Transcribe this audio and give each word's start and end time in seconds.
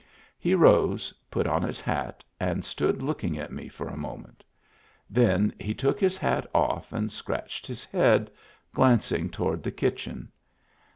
He 0.39 0.55
rose, 0.55 1.13
put 1.29 1.45
on 1.45 1.61
his 1.61 1.79
hat, 1.79 2.23
and 2.39 2.65
stood 2.65 3.03
looking 3.03 3.37
at 3.37 3.51
me 3.51 3.67
for 3.67 3.87
a 3.87 3.95
moment 3.95 4.43
Then 5.11 5.53
he 5.59 5.75
took 5.75 5.99
his 5.99 6.17
hat 6.17 6.47
off 6.55 6.91
and 6.91 7.11
scratched 7.11 7.67
his 7.67 7.85
head, 7.85 8.31
glancing 8.73 9.29
toward 9.29 9.61
the 9.61 9.69
kitchen. 9.69 10.31